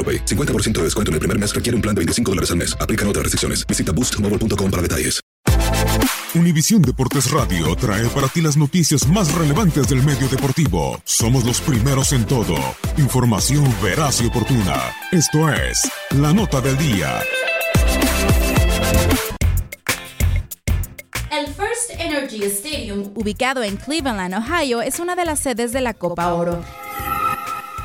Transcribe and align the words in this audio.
AroPay. 0.00 0.24
50% 0.24 0.78
de 0.78 0.84
descuento 0.84 1.10
en 1.10 1.14
el 1.14 1.20
primer 1.20 1.38
mes 1.38 1.54
requiere 1.54 1.76
un 1.76 1.82
plan 1.82 1.94
de 1.94 2.00
25 2.00 2.30
dólares 2.30 2.50
al 2.50 2.56
mes. 2.56 2.74
Aplican 2.80 3.06
otras 3.06 3.24
restricciones. 3.24 3.66
Visita 3.66 3.92
boostmobile.com 3.92 4.70
para 4.70 4.82
detalles. 4.82 5.20
Univisión 6.32 6.80
Deportes 6.80 7.28
Radio 7.32 7.74
trae 7.74 8.06
para 8.10 8.28
ti 8.28 8.40
las 8.40 8.56
noticias 8.56 9.08
más 9.08 9.34
relevantes 9.34 9.88
del 9.88 10.00
medio 10.04 10.28
deportivo. 10.28 11.00
Somos 11.02 11.44
los 11.44 11.60
primeros 11.60 12.12
en 12.12 12.24
todo. 12.24 12.54
Información 12.98 13.64
veraz 13.82 14.22
y 14.22 14.26
oportuna. 14.26 14.76
Esto 15.10 15.48
es 15.52 15.90
La 16.10 16.32
Nota 16.32 16.60
del 16.60 16.78
Día. 16.78 17.20
El 21.32 21.46
First 21.46 21.98
Energy 21.98 22.44
Stadium, 22.44 23.10
ubicado 23.16 23.64
en 23.64 23.76
Cleveland, 23.76 24.34
Ohio, 24.34 24.82
es 24.82 25.00
una 25.00 25.16
de 25.16 25.24
las 25.24 25.40
sedes 25.40 25.72
de 25.72 25.80
la 25.80 25.94
Copa 25.94 26.32
Oro 26.32 26.62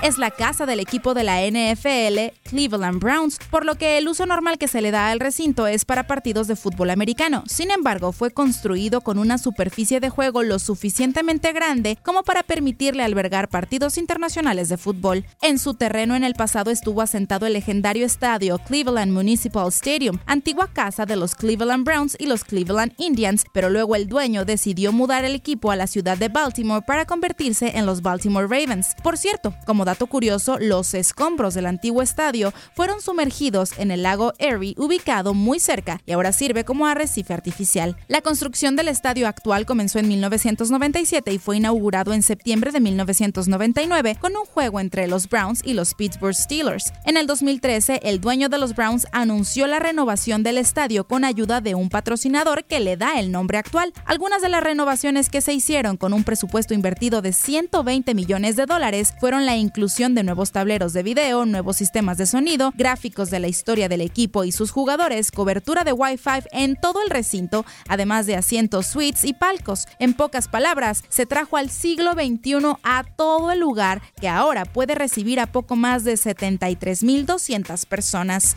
es 0.02 0.18
la 0.18 0.32
casa 0.32 0.66
del 0.66 0.80
equipo 0.80 1.14
de 1.14 1.24
la 1.24 1.42
NFL, 1.42 2.34
Cleveland 2.46 3.00
Browns, 3.00 3.40
por 3.50 3.66
lo 3.66 3.74
que 3.74 3.98
el 3.98 4.08
uso 4.08 4.28
normal 4.28 4.60
que 4.60 4.68
se 4.68 4.80
le 4.80 4.92
da 4.92 5.10
al 5.10 5.20
recinto 5.20 5.66
es 5.66 5.84
para 5.84 6.06
partidos 6.06 6.48
de 6.48 6.56
fútbol 6.56 6.92
americano. 6.92 7.44
Sin 7.48 7.72
embargo, 7.72 8.12
fue 8.12 8.30
construido 8.30 9.02
con 9.02 9.18
una 9.18 9.40
superficie 9.40 10.00
de 10.00 10.12
juego 10.12 10.44
lo 10.44 10.60
suficientemente 10.60 11.54
grande 11.54 11.98
como 12.04 12.22
para 12.24 12.44
permitirle 12.44 13.04
albergar 13.04 13.50
partidos 13.50 13.98
internacionales 13.98 14.70
de 14.70 14.78
fútbol. 14.78 15.26
En 15.42 15.58
su 15.58 15.74
terreno 15.74 16.16
en 16.16 16.24
el 16.24 16.36
pasado 16.36 16.70
estuvo 16.70 17.02
asentado 17.02 17.48
el 17.48 17.54
legendario 17.54 18.06
estadio 18.06 18.60
Cleveland 18.60 19.12
Municipal 19.12 19.70
Stadium, 19.70 20.20
antigua 20.28 20.70
casa 20.72 21.08
de 21.08 21.16
los 21.16 21.34
Cleveland 21.34 21.84
Browns 21.84 22.16
y 22.20 22.28
los 22.28 22.44
Cleveland 22.44 22.94
Indians, 22.98 23.46
pero 23.54 23.72
luego 23.72 23.96
el 23.96 24.08
dueño 24.08 24.46
decidió 24.46 24.92
mudar 24.92 25.26
el 25.26 25.34
equipo 25.34 25.72
a 25.72 25.76
la 25.76 25.88
ciudad 25.88 26.18
de 26.18 26.30
Baltimore 26.30 26.86
para 26.86 27.06
convertirse 27.06 27.72
en 27.76 27.88
los 27.88 28.04
Baltimore 28.04 28.48
Ravens. 28.48 28.96
Por 29.02 29.18
cierto, 29.18 29.56
como 29.66 29.84
dato 29.84 30.06
curioso, 30.06 30.60
los 30.60 30.94
escombros 30.94 31.56
del 31.56 31.66
antiguo 31.66 32.04
estadio 32.04 32.35
fueron 32.74 33.02
sumergidos 33.02 33.72
en 33.78 33.92
el 33.92 34.04
lago 34.04 34.34
Erie, 34.40 34.76
ubicado 34.78 35.34
muy 35.34 35.60
cerca, 35.60 36.02
y 36.06 36.12
ahora 36.12 36.32
sirve 36.32 36.66
como 36.66 36.86
arrecife 36.86 37.34
artificial. 37.34 37.96
La 38.08 38.22
construcción 38.22 38.76
del 38.76 38.88
estadio 38.88 39.28
actual 39.28 39.66
comenzó 39.66 40.00
en 40.00 40.08
1997 40.08 41.32
y 41.32 41.40
fue 41.40 41.58
inaugurado 41.58 42.14
en 42.14 42.24
septiembre 42.24 42.72
de 42.72 42.80
1999 42.80 44.18
con 44.20 44.36
un 44.36 44.46
juego 44.46 44.80
entre 44.80 45.08
los 45.08 45.30
Browns 45.30 45.62
y 45.64 45.74
los 45.74 45.94
Pittsburgh 45.94 46.36
Steelers. 46.36 46.92
En 47.06 47.18
el 47.18 47.28
2013, 47.28 48.02
el 48.04 48.20
dueño 48.20 48.50
de 48.50 48.58
los 48.58 48.76
Browns 48.76 49.08
anunció 49.12 49.68
la 49.68 49.80
renovación 49.80 50.44
del 50.44 50.58
estadio 50.58 51.08
con 51.08 51.24
ayuda 51.24 51.62
de 51.62 51.76
un 51.76 51.90
patrocinador 51.90 52.66
que 52.66 52.80
le 52.80 52.98
da 52.98 53.20
el 53.20 53.32
nombre 53.32 53.58
actual. 53.58 53.94
Algunas 54.06 54.42
de 54.42 54.50
las 54.50 54.64
renovaciones 54.64 55.30
que 55.30 55.42
se 55.42 55.54
hicieron 55.54 55.98
con 55.98 56.14
un 56.14 56.24
presupuesto 56.24 56.74
invertido 56.74 57.22
de 57.22 57.34
120 57.34 58.14
millones 58.14 58.56
de 58.56 58.66
dólares 58.66 59.14
fueron 59.20 59.46
la 59.46 59.56
inclusión 59.56 60.16
de 60.16 60.24
nuevos 60.24 60.52
tableros 60.52 60.94
de 60.94 61.04
video, 61.04 61.46
nuevos 61.46 61.78
sistemas 61.78 62.18
de 62.18 62.25
sonido, 62.26 62.72
gráficos 62.76 63.30
de 63.30 63.40
la 63.40 63.48
historia 63.48 63.90
del 63.90 64.02
equipo 64.02 64.44
y 64.44 64.52
sus 64.52 64.72
jugadores, 64.72 65.32
cobertura 65.32 65.84
de 65.84 65.94
Wi-Fi 65.94 66.48
en 66.52 66.76
todo 66.76 67.02
el 67.04 67.10
recinto, 67.10 67.66
además 67.88 68.26
de 68.26 68.36
asientos, 68.36 68.88
suites 68.88 69.24
y 69.24 69.34
palcos. 69.34 69.88
En 70.00 70.14
pocas 70.14 70.48
palabras, 70.48 71.04
se 71.10 71.26
trajo 71.26 71.58
al 71.58 71.70
siglo 71.70 72.14
XXI 72.14 72.78
a 72.84 73.04
todo 73.04 73.52
el 73.52 73.60
lugar 73.60 74.02
que 74.20 74.30
ahora 74.30 74.66
puede 74.66 74.96
recibir 74.96 75.40
a 75.40 75.48
poco 75.48 75.76
más 75.76 76.04
de 76.04 76.14
73.200 76.14 77.86
personas. 77.88 78.56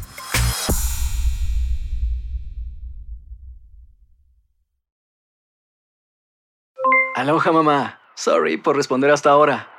Aloha 7.14 7.50
mamá. 7.50 8.00
Sorry 8.14 8.56
por 8.56 8.76
responder 8.76 9.10
hasta 9.10 9.30
ahora. 9.30 9.77